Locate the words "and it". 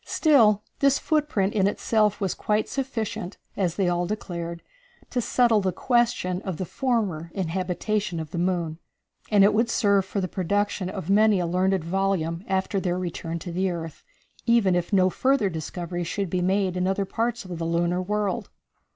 9.29-9.53